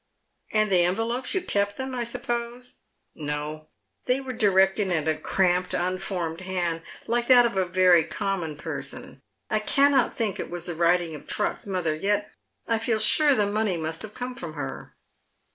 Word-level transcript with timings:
"And 0.51 0.71
the 0.71 0.83
envelopes, 0.83 1.35
you 1.35 1.43
kept 1.43 1.77
them, 1.77 1.93
I 1.93 2.05
suppose? 2.05 2.77
"•* 3.17 3.23
No, 3.23 3.67
they 4.05 4.19
were 4.19 4.33
directed 4.33 4.87
in 4.91 5.07
a 5.07 5.15
cramped 5.15 5.75
unformed 5.75 6.41
hand, 6.41 6.81
like 7.05 7.27
that 7.27 7.45
of 7.45 7.55
a 7.55 7.65
veiy 7.67 8.09
common 8.09 8.57
person. 8.57 9.21
I 9.51 9.59
cannot 9.59 10.11
think 10.11 10.37
that 10.37 10.45
it 10.45 10.49
was 10.49 10.63
the 10.65 10.73
•writing 10.73 11.15
of 11.15 11.27
Trot's 11.27 11.67
mother, 11.67 11.93
yet 11.93 12.31
I 12.65 12.79
feel 12.79 12.97
sure 12.97 13.35
the 13.35 13.45
money 13.45 13.77
must 13.77 14.01
have 14.01 14.15
come 14.15 14.33
from 14.33 14.53
her." 14.53 14.95